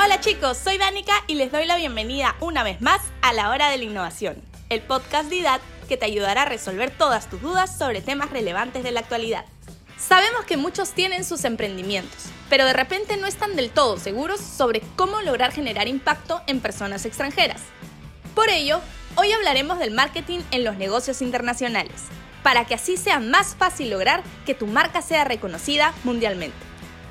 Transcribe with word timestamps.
Hola 0.00 0.20
chicos, 0.20 0.56
soy 0.56 0.78
Danica 0.78 1.24
y 1.26 1.34
les 1.34 1.50
doy 1.50 1.66
la 1.66 1.74
bienvenida 1.74 2.36
una 2.38 2.62
vez 2.62 2.80
más 2.80 3.00
a 3.20 3.32
La 3.32 3.50
Hora 3.50 3.68
de 3.68 3.78
la 3.78 3.84
Innovación, 3.84 4.40
el 4.68 4.80
podcast 4.80 5.28
de 5.28 5.36
IDAT 5.38 5.60
que 5.88 5.96
te 5.96 6.06
ayudará 6.06 6.42
a 6.42 6.44
resolver 6.44 6.92
todas 6.92 7.28
tus 7.28 7.42
dudas 7.42 7.76
sobre 7.76 8.00
temas 8.00 8.30
relevantes 8.30 8.84
de 8.84 8.92
la 8.92 9.00
actualidad. 9.00 9.44
Sabemos 9.98 10.44
que 10.44 10.56
muchos 10.56 10.92
tienen 10.92 11.24
sus 11.24 11.44
emprendimientos, 11.44 12.26
pero 12.48 12.64
de 12.64 12.74
repente 12.74 13.16
no 13.16 13.26
están 13.26 13.56
del 13.56 13.70
todo 13.70 13.98
seguros 13.98 14.40
sobre 14.40 14.82
cómo 14.94 15.20
lograr 15.20 15.50
generar 15.50 15.88
impacto 15.88 16.42
en 16.46 16.60
personas 16.60 17.04
extranjeras. 17.04 17.60
Por 18.36 18.50
ello, 18.50 18.80
hoy 19.16 19.32
hablaremos 19.32 19.80
del 19.80 19.90
marketing 19.90 20.42
en 20.52 20.62
los 20.62 20.76
negocios 20.76 21.22
internacionales, 21.22 22.04
para 22.44 22.66
que 22.66 22.74
así 22.74 22.96
sea 22.96 23.18
más 23.18 23.56
fácil 23.56 23.90
lograr 23.90 24.22
que 24.46 24.54
tu 24.54 24.68
marca 24.68 25.02
sea 25.02 25.24
reconocida 25.24 25.92
mundialmente. 26.04 26.67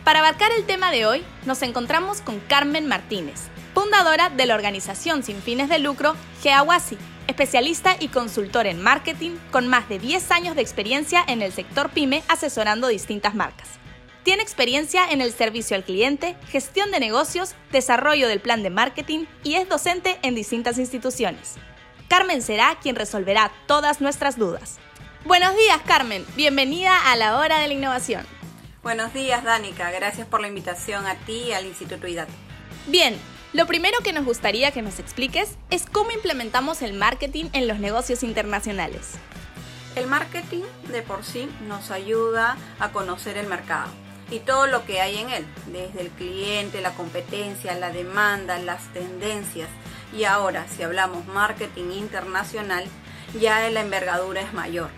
Para 0.08 0.20
abarcar 0.20 0.54
el 0.54 0.66
tema 0.66 0.90
de 0.90 1.06
hoy, 1.06 1.22
nos 1.46 1.62
encontramos 1.64 2.22
con 2.22 2.40
Carmen 2.40 2.88
Martínez, 2.88 3.50
fundadora 3.74 4.30
de 4.30 4.46
la 4.46 4.56
organización 4.56 5.22
sin 5.22 5.42
fines 5.42 5.68
de 5.68 5.80
lucro 5.80 6.16
Geawasi, 6.42 6.98
especialista 7.28 7.98
y 8.00 8.08
consultor 8.08 8.68
en 8.68 8.82
marketing 8.82 9.32
con 9.52 9.68
más 9.68 9.90
de 9.90 10.00
10 10.00 10.32
años 10.32 10.56
de 10.56 10.62
experiencia 10.62 11.26
en 11.28 11.42
el 11.42 11.52
sector 11.52 11.90
pyme 11.90 12.24
asesorando 12.30 12.88
distintas 12.88 13.36
marcas. 13.36 13.68
Tiene 14.24 14.44
experiencia 14.44 15.12
en 15.12 15.20
el 15.20 15.34
servicio 15.34 15.76
al 15.76 15.84
cliente, 15.84 16.38
gestión 16.48 16.90
de 16.92 17.02
negocios, 17.02 17.56
desarrollo 17.74 18.30
del 18.30 18.40
plan 18.40 18.64
de 18.64 18.70
marketing 18.70 19.26
y 19.44 19.56
es 19.56 19.68
docente 19.68 20.20
en 20.22 20.36
distintas 20.36 20.78
instituciones. 20.78 21.56
Carmen 22.08 22.42
será 22.42 22.78
quien 22.82 22.96
resolverá 22.96 23.52
todas 23.66 24.00
nuestras 24.00 24.40
dudas. 24.40 24.78
Buenos 25.26 25.54
días, 25.58 25.82
Carmen. 25.86 26.26
Bienvenida 26.38 27.12
a 27.12 27.18
la 27.18 27.40
hora 27.40 27.60
de 27.60 27.68
la 27.68 27.74
innovación. 27.74 28.37
Buenos 28.84 29.12
días, 29.12 29.44
Danica. 29.44 29.90
Gracias 29.92 30.28
por 30.28 30.40
la 30.40 30.48
invitación 30.48 31.08
a 31.08 31.16
ti 31.16 31.46
y 31.48 31.52
al 31.54 31.66
Instituto 31.66 32.08
IDAT. 32.08 32.30
Bien, 32.86 33.18
lo 33.52 33.66
primero 33.66 33.98
que 34.04 34.14
nos 34.14 34.24
gustaría 34.24 34.72
que 34.72 34.84
nos 34.84 35.00
expliques 35.00 35.58
es 35.72 35.86
cómo 35.88 36.12
implementamos 36.12 36.84
el 36.84 36.94
marketing 36.94 37.46
en 37.54 37.68
los 37.68 37.80
negocios 37.80 38.22
internacionales. 38.22 39.14
El 39.96 40.06
marketing 40.06 40.62
de 40.92 41.02
por 41.02 41.26
sí 41.26 41.50
nos 41.68 41.90
ayuda 41.90 42.56
a 42.80 42.92
conocer 42.92 43.38
el 43.38 43.48
mercado 43.48 43.90
y 44.30 44.40
todo 44.40 44.68
lo 44.68 44.86
que 44.86 45.02
hay 45.02 45.18
en 45.18 45.32
él, 45.32 45.46
desde 45.66 46.02
el 46.02 46.10
cliente, 46.10 46.80
la 46.80 46.94
competencia, 46.94 47.74
la 47.74 47.90
demanda, 47.90 48.60
las 48.60 48.94
tendencias. 48.94 49.70
Y 50.16 50.26
ahora, 50.26 50.68
si 50.68 50.84
hablamos 50.84 51.26
marketing 51.26 51.92
internacional, 51.94 52.86
ya 53.40 53.68
la 53.72 53.82
envergadura 53.82 54.42
es 54.42 54.54
mayor 54.54 54.92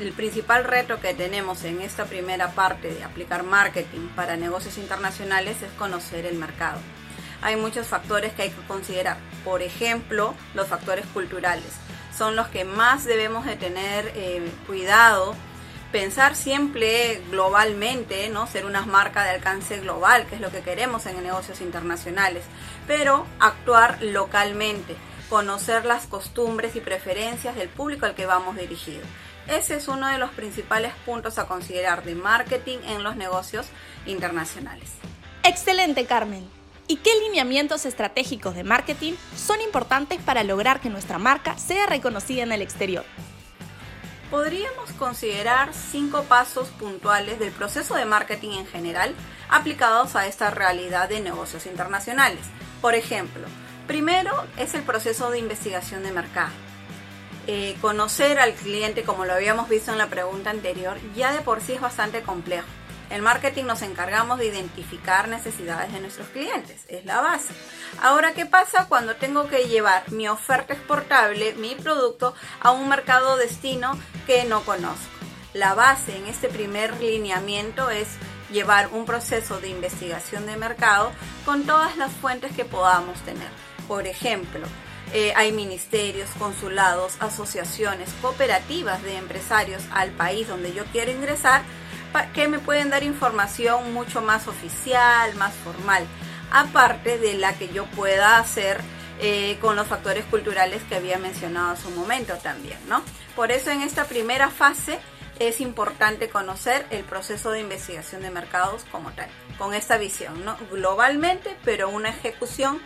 el 0.00 0.12
principal 0.12 0.64
reto 0.64 1.00
que 1.00 1.14
tenemos 1.14 1.64
en 1.64 1.80
esta 1.80 2.04
primera 2.04 2.50
parte 2.52 2.92
de 2.92 3.04
aplicar 3.04 3.44
marketing 3.44 4.08
para 4.16 4.36
negocios 4.36 4.78
internacionales 4.78 5.62
es 5.62 5.70
conocer 5.72 6.26
el 6.26 6.36
mercado. 6.36 6.78
Hay 7.42 7.56
muchos 7.56 7.86
factores 7.86 8.32
que 8.32 8.42
hay 8.42 8.50
que 8.50 8.66
considerar. 8.66 9.18
Por 9.44 9.62
ejemplo, 9.62 10.34
los 10.54 10.66
factores 10.66 11.04
culturales. 11.12 11.72
Son 12.16 12.36
los 12.36 12.48
que 12.48 12.64
más 12.64 13.04
debemos 13.04 13.44
de 13.44 13.56
tener 13.56 14.12
eh, 14.14 14.42
cuidado. 14.66 15.34
Pensar 15.92 16.34
siempre 16.34 17.20
globalmente, 17.30 18.28
¿no? 18.30 18.46
Ser 18.46 18.64
una 18.64 18.86
marca 18.86 19.22
de 19.24 19.30
alcance 19.30 19.78
global, 19.78 20.26
que 20.26 20.36
es 20.36 20.40
lo 20.40 20.50
que 20.50 20.62
queremos 20.62 21.06
en 21.06 21.22
negocios 21.22 21.60
internacionales. 21.60 22.44
Pero 22.86 23.26
actuar 23.38 24.02
localmente. 24.02 24.96
Conocer 25.28 25.84
las 25.84 26.06
costumbres 26.06 26.74
y 26.76 26.80
preferencias 26.80 27.54
del 27.56 27.68
público 27.68 28.06
al 28.06 28.14
que 28.14 28.26
vamos 28.26 28.56
dirigidos. 28.56 29.06
Ese 29.48 29.76
es 29.76 29.88
uno 29.88 30.06
de 30.06 30.18
los 30.18 30.30
principales 30.30 30.92
puntos 31.04 31.38
a 31.38 31.46
considerar 31.46 32.02
de 32.04 32.14
marketing 32.14 32.78
en 32.86 33.02
los 33.02 33.16
negocios 33.16 33.66
internacionales. 34.06 34.90
Excelente, 35.42 36.06
Carmen. 36.06 36.48
¿Y 36.86 36.96
qué 36.96 37.10
lineamientos 37.20 37.86
estratégicos 37.86 38.54
de 38.54 38.64
marketing 38.64 39.14
son 39.36 39.60
importantes 39.60 40.20
para 40.20 40.44
lograr 40.44 40.80
que 40.80 40.90
nuestra 40.90 41.18
marca 41.18 41.56
sea 41.58 41.86
reconocida 41.86 42.42
en 42.42 42.52
el 42.52 42.62
exterior? 42.62 43.04
Podríamos 44.30 44.90
considerar 44.98 45.72
cinco 45.72 46.24
pasos 46.24 46.68
puntuales 46.68 47.38
del 47.38 47.52
proceso 47.52 47.94
de 47.94 48.04
marketing 48.04 48.50
en 48.58 48.66
general 48.66 49.14
aplicados 49.48 50.16
a 50.16 50.26
esta 50.26 50.50
realidad 50.50 51.08
de 51.08 51.20
negocios 51.20 51.66
internacionales. 51.66 52.40
Por 52.80 52.94
ejemplo, 52.94 53.46
primero 53.86 54.32
es 54.58 54.74
el 54.74 54.82
proceso 54.82 55.30
de 55.30 55.38
investigación 55.38 56.02
de 56.02 56.12
mercado. 56.12 56.52
Eh, 57.46 57.76
conocer 57.82 58.38
al 58.38 58.54
cliente, 58.54 59.02
como 59.02 59.26
lo 59.26 59.34
habíamos 59.34 59.68
visto 59.68 59.92
en 59.92 59.98
la 59.98 60.06
pregunta 60.06 60.48
anterior, 60.48 60.96
ya 61.14 61.32
de 61.32 61.42
por 61.42 61.60
sí 61.60 61.74
es 61.74 61.80
bastante 61.80 62.22
complejo. 62.22 62.66
El 63.10 63.20
marketing 63.20 63.64
nos 63.64 63.82
encargamos 63.82 64.38
de 64.38 64.46
identificar 64.46 65.28
necesidades 65.28 65.92
de 65.92 66.00
nuestros 66.00 66.26
clientes, 66.28 66.84
es 66.88 67.04
la 67.04 67.20
base. 67.20 67.52
Ahora, 68.00 68.32
¿qué 68.32 68.46
pasa 68.46 68.86
cuando 68.88 69.16
tengo 69.16 69.46
que 69.48 69.68
llevar 69.68 70.10
mi 70.10 70.26
oferta 70.26 70.72
exportable, 70.72 71.54
mi 71.56 71.74
producto, 71.74 72.34
a 72.60 72.70
un 72.70 72.88
mercado 72.88 73.36
destino 73.36 73.92
que 74.26 74.44
no 74.44 74.62
conozco? 74.62 75.04
La 75.52 75.74
base 75.74 76.16
en 76.16 76.26
este 76.26 76.48
primer 76.48 76.98
lineamiento 76.98 77.90
es 77.90 78.08
llevar 78.50 78.88
un 78.92 79.04
proceso 79.04 79.60
de 79.60 79.68
investigación 79.68 80.46
de 80.46 80.56
mercado 80.56 81.12
con 81.44 81.64
todas 81.64 81.96
las 81.98 82.10
fuentes 82.10 82.56
que 82.56 82.64
podamos 82.64 83.20
tener. 83.20 83.48
Por 83.86 84.06
ejemplo, 84.06 84.66
eh, 85.14 85.32
hay 85.36 85.52
ministerios, 85.52 86.28
consulados, 86.40 87.14
asociaciones, 87.20 88.10
cooperativas 88.20 89.00
de 89.04 89.16
empresarios 89.16 89.84
al 89.92 90.10
país 90.10 90.48
donde 90.48 90.74
yo 90.74 90.84
quiero 90.86 91.12
ingresar 91.12 91.62
que 92.34 92.48
me 92.48 92.58
pueden 92.58 92.90
dar 92.90 93.04
información 93.04 93.92
mucho 93.92 94.22
más 94.22 94.48
oficial, 94.48 95.34
más 95.36 95.54
formal, 95.54 96.04
aparte 96.50 97.18
de 97.18 97.34
la 97.34 97.54
que 97.54 97.72
yo 97.72 97.86
pueda 97.86 98.38
hacer 98.38 98.80
eh, 99.20 99.56
con 99.60 99.76
los 99.76 99.86
factores 99.86 100.24
culturales 100.24 100.82
que 100.88 100.96
había 100.96 101.18
mencionado 101.18 101.70
hace 101.70 101.86
un 101.86 101.96
momento 101.96 102.34
también, 102.42 102.78
¿no? 102.88 103.02
Por 103.36 103.52
eso 103.52 103.70
en 103.70 103.82
esta 103.82 104.06
primera 104.06 104.50
fase 104.50 104.98
es 105.38 105.60
importante 105.60 106.28
conocer 106.28 106.86
el 106.90 107.04
proceso 107.04 107.52
de 107.52 107.60
investigación 107.60 108.22
de 108.22 108.30
mercados 108.30 108.84
como 108.90 109.12
tal, 109.12 109.28
con 109.58 109.74
esta 109.74 109.96
visión, 109.96 110.44
¿no? 110.44 110.56
Globalmente, 110.72 111.56
pero 111.64 111.88
una 111.88 112.10
ejecución 112.10 112.80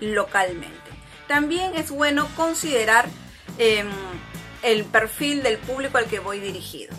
localmente 0.00 0.83
también 1.26 1.74
es 1.74 1.90
bueno 1.90 2.28
considerar 2.36 3.06
em, 3.58 3.88
el 4.62 4.84
perfil 4.84 5.42
del 5.42 5.58
público 5.58 5.98
al 5.98 6.06
que 6.06 6.18
voy 6.18 6.40
dirigido. 6.40 6.94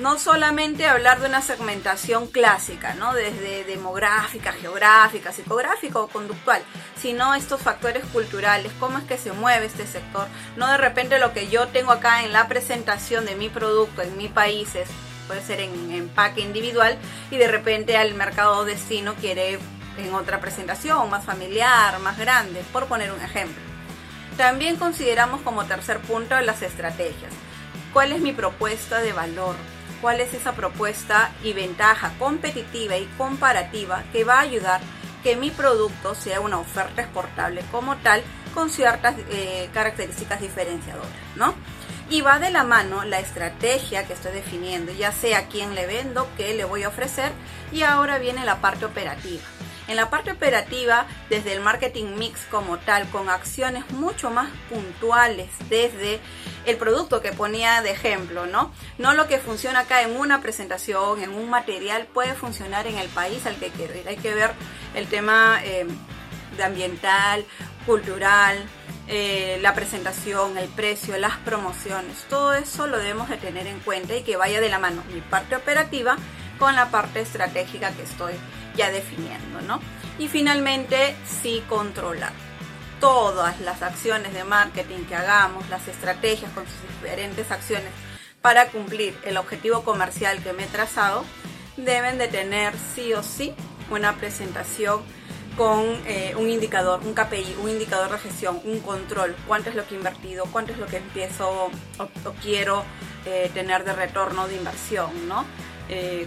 No 0.00 0.18
solamente 0.18 0.86
hablar 0.86 1.20
de 1.20 1.28
una 1.28 1.40
segmentación 1.40 2.26
clásica, 2.26 2.94
¿no? 2.94 3.14
desde 3.14 3.64
demográfica, 3.64 4.52
geográfica, 4.52 5.32
psicográfica 5.32 6.00
o 6.00 6.08
conductual, 6.08 6.62
sino 7.00 7.34
estos 7.34 7.62
factores 7.62 8.04
culturales, 8.12 8.72
cómo 8.78 8.98
es 8.98 9.04
que 9.04 9.16
se 9.16 9.32
mueve 9.32 9.66
este 9.66 9.86
sector. 9.86 10.28
No 10.56 10.70
de 10.70 10.76
repente 10.76 11.18
lo 11.18 11.32
que 11.32 11.48
yo 11.48 11.68
tengo 11.68 11.92
acá 11.92 12.24
en 12.24 12.32
la 12.34 12.46
presentación 12.46 13.24
de 13.24 13.36
mi 13.36 13.48
producto 13.48 14.02
en 14.02 14.18
mi 14.18 14.28
país 14.28 14.74
es, 14.74 14.88
puede 15.26 15.40
ser 15.40 15.60
en 15.60 15.90
empaque 15.90 16.42
individual 16.42 16.98
y 17.30 17.38
de 17.38 17.48
repente 17.48 17.96
al 17.96 18.12
mercado 18.12 18.66
destino 18.66 19.14
quiere 19.14 19.58
en 19.98 20.14
otra 20.14 20.40
presentación, 20.40 21.08
más 21.10 21.24
familiar, 21.24 21.98
más 22.00 22.18
grande, 22.18 22.62
por 22.72 22.86
poner 22.86 23.12
un 23.12 23.20
ejemplo. 23.20 23.62
También 24.36 24.76
consideramos 24.76 25.40
como 25.40 25.64
tercer 25.64 25.98
punto 26.00 26.38
las 26.40 26.62
estrategias. 26.62 27.32
¿Cuál 27.92 28.12
es 28.12 28.20
mi 28.20 28.32
propuesta 28.32 29.00
de 29.00 29.12
valor? 29.12 29.56
¿Cuál 30.02 30.20
es 30.20 30.34
esa 30.34 30.52
propuesta 30.52 31.30
y 31.42 31.54
ventaja 31.54 32.12
competitiva 32.18 32.98
y 32.98 33.06
comparativa 33.16 34.04
que 34.12 34.24
va 34.24 34.34
a 34.34 34.40
ayudar 34.40 34.80
que 35.22 35.36
mi 35.36 35.50
producto 35.50 36.14
sea 36.14 36.40
una 36.40 36.58
oferta 36.58 37.02
exportable 37.02 37.62
como 37.72 37.96
tal 37.96 38.22
con 38.54 38.70
ciertas 38.70 39.16
eh, 39.30 39.68
características 39.74 40.40
diferenciadoras, 40.40 41.10
¿no? 41.34 41.54
Y 42.08 42.20
va 42.20 42.38
de 42.38 42.50
la 42.50 42.62
mano 42.62 43.04
la 43.04 43.18
estrategia 43.18 44.06
que 44.06 44.12
estoy 44.12 44.32
definiendo, 44.32 44.92
ya 44.92 45.10
sea 45.10 45.38
a 45.38 45.46
quién 45.48 45.74
le 45.74 45.86
vendo, 45.86 46.28
qué 46.36 46.54
le 46.54 46.64
voy 46.64 46.84
a 46.84 46.88
ofrecer, 46.88 47.32
y 47.72 47.82
ahora 47.82 48.18
viene 48.18 48.44
la 48.44 48.60
parte 48.60 48.84
operativa. 48.84 49.42
En 49.88 49.96
la 49.96 50.10
parte 50.10 50.32
operativa, 50.32 51.06
desde 51.30 51.52
el 51.52 51.60
marketing 51.60 52.16
mix 52.16 52.40
como 52.50 52.78
tal, 52.78 53.08
con 53.10 53.28
acciones 53.28 53.88
mucho 53.92 54.30
más 54.30 54.50
puntuales 54.68 55.48
desde 55.68 56.20
el 56.64 56.76
producto 56.76 57.22
que 57.22 57.32
ponía 57.32 57.82
de 57.82 57.92
ejemplo, 57.92 58.46
¿no? 58.46 58.72
No 58.98 59.14
lo 59.14 59.28
que 59.28 59.38
funciona 59.38 59.80
acá 59.80 60.02
en 60.02 60.16
una 60.16 60.40
presentación, 60.40 61.22
en 61.22 61.30
un 61.30 61.48
material, 61.48 62.06
puede 62.12 62.34
funcionar 62.34 62.86
en 62.88 62.98
el 62.98 63.08
país 63.08 63.46
al 63.46 63.56
que 63.56 63.68
quiero. 63.70 63.94
Hay 64.08 64.16
que 64.16 64.34
ver 64.34 64.50
el 64.94 65.06
tema 65.06 65.60
eh, 65.62 65.86
de 66.56 66.64
ambiental, 66.64 67.44
cultural, 67.86 68.58
eh, 69.08 69.58
la 69.62 69.72
presentación, 69.72 70.58
el 70.58 70.68
precio, 70.68 71.16
las 71.16 71.36
promociones, 71.38 72.24
todo 72.28 72.54
eso 72.54 72.88
lo 72.88 72.98
debemos 72.98 73.28
de 73.28 73.36
tener 73.36 73.68
en 73.68 73.78
cuenta 73.78 74.16
y 74.16 74.24
que 74.24 74.36
vaya 74.36 74.60
de 74.60 74.68
la 74.68 74.80
mano 74.80 75.04
mi 75.14 75.20
parte 75.20 75.54
operativa 75.54 76.16
con 76.58 76.74
la 76.74 76.90
parte 76.90 77.20
estratégica 77.20 77.92
que 77.92 78.02
estoy 78.02 78.32
ya 78.76 78.90
definiendo, 78.90 79.60
¿no? 79.62 79.80
Y 80.18 80.28
finalmente, 80.28 81.14
sí 81.26 81.62
controlar 81.68 82.32
todas 83.00 83.60
las 83.60 83.82
acciones 83.82 84.32
de 84.32 84.44
marketing 84.44 85.04
que 85.08 85.14
hagamos, 85.14 85.68
las 85.68 85.86
estrategias 85.88 86.50
con 86.52 86.64
sus 86.64 86.82
diferentes 87.00 87.50
acciones 87.50 87.90
para 88.40 88.68
cumplir 88.68 89.18
el 89.24 89.36
objetivo 89.36 89.82
comercial 89.82 90.42
que 90.42 90.52
me 90.52 90.64
he 90.64 90.66
trazado, 90.66 91.24
deben 91.76 92.16
de 92.16 92.28
tener 92.28 92.74
sí 92.94 93.12
o 93.12 93.22
sí 93.22 93.54
una 93.90 94.16
presentación 94.16 95.02
con 95.56 95.84
eh, 96.06 96.34
un 96.36 96.48
indicador, 96.50 97.00
un 97.04 97.14
KPI, 97.14 97.56
un 97.62 97.70
indicador 97.70 98.10
de 98.12 98.18
gestión, 98.18 98.60
un 98.64 98.80
control, 98.80 99.34
cuánto 99.46 99.70
es 99.70 99.74
lo 99.74 99.86
que 99.86 99.94
he 99.94 99.98
invertido, 99.98 100.44
cuánto 100.52 100.72
es 100.72 100.78
lo 100.78 100.86
que 100.86 100.98
empiezo 100.98 101.70
o, 101.98 102.32
quiero 102.42 102.84
eh, 103.24 103.50
tener 103.54 103.84
de 103.84 103.94
retorno 103.94 104.46
de 104.46 104.56
inversión, 104.56 105.28
¿no? 105.28 105.44
Eh, 105.88 106.26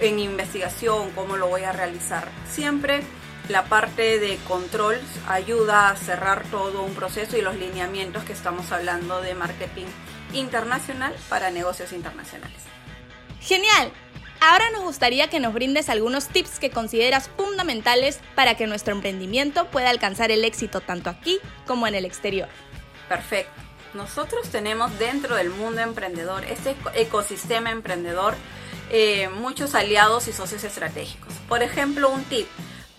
en 0.00 0.18
investigación, 0.18 1.10
cómo 1.14 1.36
lo 1.36 1.48
voy 1.48 1.64
a 1.64 1.72
realizar. 1.72 2.28
Siempre 2.50 3.02
la 3.48 3.64
parte 3.64 4.18
de 4.18 4.36
control 4.48 4.98
ayuda 5.28 5.90
a 5.90 5.96
cerrar 5.96 6.44
todo 6.50 6.82
un 6.82 6.94
proceso 6.94 7.36
y 7.36 7.42
los 7.42 7.56
lineamientos 7.56 8.24
que 8.24 8.32
estamos 8.32 8.70
hablando 8.72 9.20
de 9.20 9.34
marketing 9.34 9.86
internacional 10.32 11.14
para 11.28 11.50
negocios 11.50 11.92
internacionales. 11.92 12.58
Genial. 13.40 13.92
Ahora 14.40 14.70
nos 14.70 14.84
gustaría 14.84 15.28
que 15.28 15.38
nos 15.38 15.52
brindes 15.52 15.90
algunos 15.90 16.28
tips 16.28 16.58
que 16.58 16.70
consideras 16.70 17.28
fundamentales 17.36 18.20
para 18.34 18.56
que 18.56 18.66
nuestro 18.66 18.94
emprendimiento 18.94 19.66
pueda 19.66 19.90
alcanzar 19.90 20.30
el 20.30 20.44
éxito 20.44 20.80
tanto 20.80 21.10
aquí 21.10 21.38
como 21.66 21.86
en 21.86 21.94
el 21.94 22.06
exterior. 22.06 22.48
Perfecto. 23.08 23.52
Nosotros 23.92 24.48
tenemos 24.48 24.96
dentro 24.98 25.34
del 25.34 25.50
mundo 25.50 25.80
emprendedor, 25.80 26.44
este 26.44 26.76
ecosistema 26.94 27.70
emprendedor, 27.70 28.34
eh, 28.90 29.28
muchos 29.28 29.74
aliados 29.74 30.28
y 30.28 30.32
socios 30.32 30.64
estratégicos. 30.64 31.32
Por 31.48 31.62
ejemplo, 31.62 32.10
un 32.10 32.24
tip, 32.24 32.46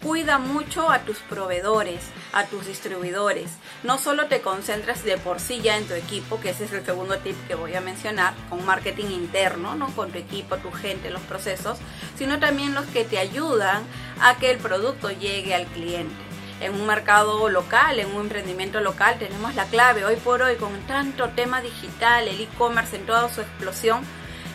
Cuida 0.01 0.39
mucho 0.39 0.89
a 0.89 1.01
tus 1.01 1.19
proveedores, 1.19 2.01
a 2.33 2.45
tus 2.45 2.65
distribuidores. 2.65 3.51
No 3.83 3.99
solo 3.99 4.25
te 4.25 4.41
concentres 4.41 5.03
de 5.03 5.19
por 5.19 5.39
sí 5.39 5.61
ya 5.61 5.77
en 5.77 5.85
tu 5.85 5.93
equipo, 5.93 6.39
que 6.39 6.49
ese 6.49 6.65
es 6.65 6.73
el 6.73 6.83
segundo 6.83 7.19
tip 7.19 7.35
que 7.47 7.53
voy 7.53 7.75
a 7.75 7.81
mencionar, 7.81 8.33
con 8.49 8.65
marketing 8.65 9.11
interno, 9.11 9.75
¿no? 9.75 9.89
con 9.95 10.11
tu 10.11 10.17
equipo, 10.17 10.57
tu 10.57 10.71
gente, 10.71 11.11
los 11.11 11.21
procesos, 11.21 11.77
sino 12.17 12.39
también 12.39 12.73
los 12.73 12.85
que 12.87 13.03
te 13.05 13.19
ayudan 13.19 13.83
a 14.19 14.37
que 14.37 14.49
el 14.49 14.57
producto 14.57 15.11
llegue 15.11 15.53
al 15.53 15.67
cliente. 15.67 16.15
En 16.61 16.73
un 16.73 16.87
mercado 16.87 17.47
local, 17.49 17.99
en 17.99 18.07
un 18.07 18.21
emprendimiento 18.21 18.81
local, 18.81 19.17
tenemos 19.19 19.53
la 19.53 19.65
clave. 19.65 20.03
Hoy 20.03 20.15
por 20.15 20.41
hoy, 20.41 20.55
con 20.55 20.73
tanto 20.87 21.29
tema 21.29 21.61
digital, 21.61 22.27
el 22.27 22.41
e-commerce 22.41 22.95
en 22.95 23.05
toda 23.05 23.29
su 23.29 23.41
explosión, 23.41 24.01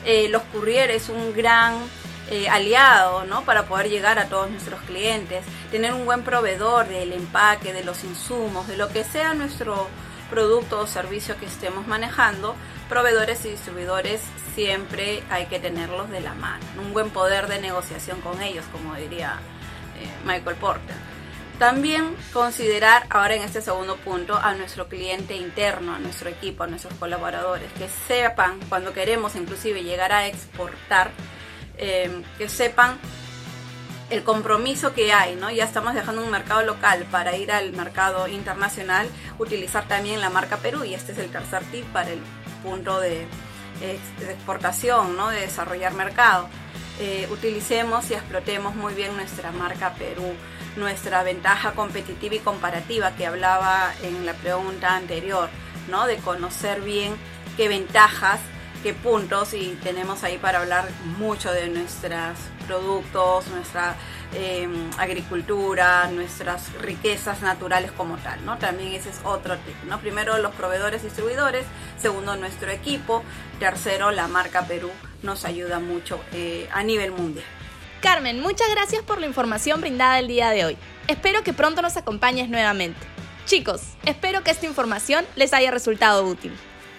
eh, 0.07 0.29
los 0.29 0.43
courieres, 0.45 1.09
un 1.09 1.35
gran 1.35 1.75
eh, 2.31 2.49
aliado 2.49 3.25
¿no? 3.25 3.45
para 3.45 3.67
poder 3.67 3.91
llegar 3.91 4.19
a 4.19 4.29
todos 4.29 4.49
nuestros 4.51 4.81
clientes, 4.83 5.45
tener 5.71 5.93
un 5.93 6.07
buen 6.07 6.23
proveedor 6.23 6.87
del 6.89 7.13
empaque, 7.13 7.73
de 7.73 7.85
los 7.85 8.05
insumos, 8.05 8.67
de 8.69 8.77
lo 8.77 8.89
que 8.89 9.05
sea 9.05 9.35
nuestro 9.35 9.89
producto 10.31 10.81
o 10.81 10.87
servicio 10.87 11.37
que 11.39 11.47
estemos 11.47 11.87
manejando, 11.87 12.55
proveedores 12.89 13.45
y 13.45 13.51
distribuidores 13.51 14.21
siempre 14.55 15.23
hay 15.29 15.47
que 15.47 15.59
tenerlos 15.59 16.09
de 16.11 16.21
la 16.21 16.35
mano, 16.35 16.65
un 16.81 16.93
buen 16.93 17.11
poder 17.11 17.47
de 17.47 17.61
negociación 17.61 18.21
con 18.21 18.41
ellos, 18.43 18.65
como 18.73 18.95
diría 18.95 19.39
eh, 20.01 20.09
Michael 20.25 20.57
Porter. 20.57 21.16
También 21.59 22.15
considerar 22.35 23.07
ahora 23.09 23.35
en 23.35 23.43
este 23.43 23.63
segundo 23.63 23.97
punto 23.97 24.37
a 24.37 24.55
nuestro 24.55 24.89
cliente 24.89 25.35
interno, 25.37 25.95
a 25.95 25.99
nuestro 25.99 26.29
equipo, 26.29 26.65
a 26.65 26.67
nuestros 26.67 26.93
colaboradores, 26.95 27.73
que 27.73 27.89
sepan 28.07 28.61
cuando 28.69 28.93
queremos 28.93 29.35
inclusive 29.37 29.83
llegar 29.83 30.13
a 30.13 30.27
exportar, 30.27 31.13
eh, 31.79 32.23
que 32.37 32.51
sepan 32.51 32.99
el 34.11 34.23
compromiso 34.23 34.93
que 34.93 35.13
hay, 35.13 35.35
¿no? 35.35 35.51
Ya 35.51 35.65
estamos 35.65 35.95
dejando 35.95 36.23
un 36.23 36.31
mercado 36.31 36.63
local 36.63 37.07
para 37.11 37.37
ir 37.37 37.51
al 37.51 37.73
mercado 37.73 38.29
internacional, 38.29 39.09
utilizar 39.39 39.89
también 39.89 40.21
la 40.21 40.31
marca 40.31 40.59
Perú 40.59 40.85
y 40.85 40.95
este 40.95 41.13
es 41.13 41.19
el 41.19 41.31
tercer 41.31 41.65
tip 41.73 41.85
para 41.87 42.11
el 42.11 42.21
punto 42.63 43.01
de, 43.01 43.27
exportación, 44.31 45.17
¿no? 45.17 45.29
De 45.29 45.41
desarrollar 45.41 45.93
mercado. 45.95 46.49
Eh, 46.99 47.29
utilicemos 47.31 48.11
y 48.11 48.15
explotemos 48.15 48.75
muy 48.75 48.95
bien 48.95 49.15
nuestra 49.17 49.53
marca 49.53 49.93
Perú, 49.95 50.33
nuestra 50.77 51.23
ventaja 51.23 51.73
competitiva 51.73 52.37
y 52.37 52.39
comparativa 52.39 53.15
que 53.15 53.27
hablaba 53.27 53.93
en 54.03 54.25
la 54.25 54.33
pregunta 54.33 54.97
anterior, 54.97 55.51
¿no? 55.91 56.07
De 56.07 56.17
conocer 56.17 56.81
bien 56.81 57.15
qué 57.59 57.69
ventajas 57.69 58.41
qué 58.87 58.95
puntos 58.95 59.53
y 59.53 59.77
tenemos 59.83 60.23
ahí 60.23 60.39
para 60.39 60.61
hablar 60.61 60.89
mucho 61.19 61.51
de 61.51 61.67
nuestros 61.67 62.39
productos, 62.69 63.49
nuestra 63.49 63.97
em, 64.33 64.91
agricultura, 64.97 66.09
nuestras 66.13 66.73
riquezas 66.75 67.43
naturales 67.43 67.91
como 67.91 68.17
tal, 68.19 68.45
¿no? 68.45 68.59
También 68.59 68.93
ese 68.93 69.11
es 69.11 69.19
otro 69.25 69.57
tip, 69.57 69.75
¿no? 69.89 69.99
Primero 69.99 70.39
los 70.39 70.55
proveedores 70.55 71.03
distribuidores, 71.03 71.65
segundo 72.01 72.37
nuestro 72.37 72.71
equipo, 72.71 73.25
tercero 73.59 74.13
la 74.13 74.29
marca 74.29 74.63
Perú 74.69 74.93
nos 75.25 75.45
ayuda 75.45 75.81
mucho 75.81 76.21
eh, 76.33 76.69
a 76.73 76.85
nivel 76.85 77.11
mundial. 77.11 77.45
Carmen, 78.01 78.39
muchas 78.41 78.71
gracias 78.71 79.03
por 79.03 79.19
la 79.19 79.27
información 79.27 79.81
brindada 79.81 80.21
el 80.21 80.29
día 80.29 80.51
de 80.51 80.65
hoy. 80.65 80.79
Espero 81.09 81.43
que 81.43 81.53
pronto 81.53 81.83
nos 81.83 81.97
acompañes 81.97 82.49
nuevamente. 82.49 83.01
Chicos, 83.47 83.81
espero 84.05 84.45
que 84.45 84.53
esta 84.53 84.67
información 84.67 85.27
les 85.35 85.53
haya 85.55 85.73
resultado 85.73 86.25
útil. 86.25 86.53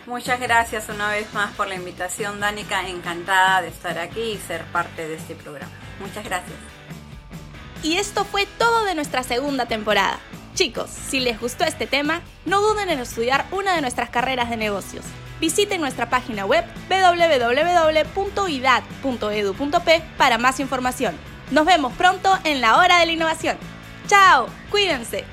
Muchas 0.07 0.39
gracias 0.39 0.87
una 0.87 1.09
vez 1.09 1.33
más 1.33 1.53
por 1.55 1.67
la 1.67 1.75
invitación, 1.75 2.39
Danica. 2.39 2.87
Encantada 2.87 3.61
de 3.61 3.67
estar 3.67 3.99
aquí 3.99 4.21
y 4.21 4.37
ser 4.37 4.63
parte 4.71 5.05
de 5.05 5.15
este 5.15 5.35
programa. 5.35 5.73
Muchas 5.99 6.23
gracias. 6.23 6.55
Y 7.83 7.97
esto 7.97 8.23
fue 8.23 8.45
todo 8.57 8.85
de 8.85 8.95
nuestra 8.95 9.21
segunda 9.23 9.65
temporada. 9.65 10.17
Chicos, 10.55 10.89
si 10.89 11.19
les 11.19 11.37
gustó 11.41 11.65
este 11.65 11.87
tema, 11.87 12.21
no 12.45 12.61
duden 12.61 12.89
en 12.89 12.99
estudiar 12.99 13.47
una 13.51 13.75
de 13.75 13.81
nuestras 13.81 14.09
carreras 14.09 14.49
de 14.49 14.55
negocios. 14.55 15.03
Visiten 15.41 15.81
nuestra 15.81 16.09
página 16.09 16.45
web 16.45 16.63
www.idad.edu.p 16.89 18.13
para 20.17 20.37
más 20.37 20.61
información. 20.61 21.17
Nos 21.51 21.65
vemos 21.65 21.91
pronto 21.93 22.39
en 22.45 22.61
la 22.61 22.77
hora 22.77 22.99
de 22.99 23.07
la 23.07 23.11
innovación. 23.11 23.57
¡Chao! 24.07 24.47
¡Cuídense! 24.71 25.25